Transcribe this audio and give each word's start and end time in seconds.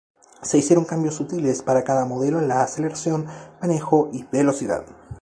Se 0.41 0.57
hicieron 0.57 0.85
cambios 0.85 1.13
sutiles 1.13 1.61
para 1.61 1.83
cada 1.83 2.05
modelo 2.05 2.39
en 2.39 2.47
la 2.47 2.63
aceleración, 2.63 3.27
manejo 3.61 4.09
y 4.11 4.23
velocidad. 4.23 4.83